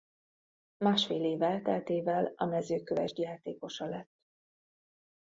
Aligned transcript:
Másfél 0.77 1.23
év 1.25 1.41
elteltével 1.41 2.33
a 2.35 2.45
Mezőkövesd 2.45 3.17
játékosa 3.17 3.85
lett. 3.85 4.11